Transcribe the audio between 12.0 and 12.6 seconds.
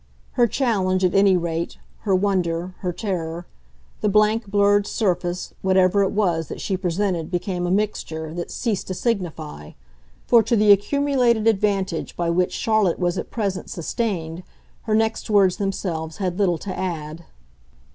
by which